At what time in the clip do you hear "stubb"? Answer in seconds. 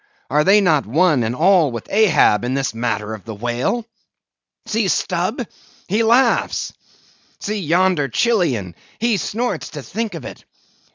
4.87-5.45